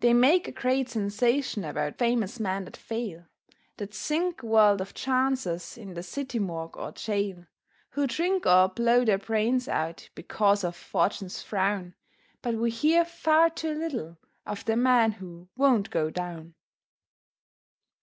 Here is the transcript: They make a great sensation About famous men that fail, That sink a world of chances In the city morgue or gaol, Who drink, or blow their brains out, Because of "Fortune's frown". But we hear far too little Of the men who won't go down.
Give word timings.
They 0.00 0.14
make 0.14 0.48
a 0.48 0.52
great 0.52 0.88
sensation 0.88 1.62
About 1.62 1.98
famous 1.98 2.40
men 2.40 2.64
that 2.64 2.78
fail, 2.78 3.26
That 3.76 3.92
sink 3.92 4.42
a 4.42 4.46
world 4.46 4.80
of 4.80 4.94
chances 4.94 5.76
In 5.76 5.92
the 5.92 6.02
city 6.02 6.38
morgue 6.38 6.78
or 6.78 6.92
gaol, 6.92 7.44
Who 7.90 8.06
drink, 8.06 8.46
or 8.46 8.70
blow 8.70 9.04
their 9.04 9.18
brains 9.18 9.68
out, 9.68 10.08
Because 10.14 10.64
of 10.64 10.74
"Fortune's 10.74 11.42
frown". 11.42 11.94
But 12.40 12.54
we 12.54 12.70
hear 12.70 13.04
far 13.04 13.50
too 13.50 13.74
little 13.74 14.16
Of 14.46 14.64
the 14.64 14.76
men 14.78 15.12
who 15.12 15.50
won't 15.58 15.90
go 15.90 16.08
down. 16.08 16.54